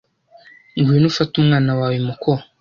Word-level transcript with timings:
Ngwino 0.77 1.07
ufate 1.11 1.33
umwana 1.37 1.71
wawe 1.79 1.97
muko 2.07 2.31